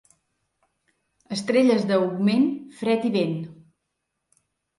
[1.37, 2.49] Estrelles d'augment,
[2.81, 3.37] fred i vent.